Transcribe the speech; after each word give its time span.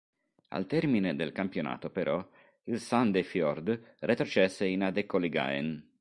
Al 0.47 0.65
termine 0.65 1.15
del 1.15 1.31
campionato, 1.31 1.91
però, 1.91 2.27
il 2.63 2.79
Sandefjord 2.79 3.97
retrocesse 3.99 4.65
in 4.65 4.81
Adeccoligaen. 4.81 5.89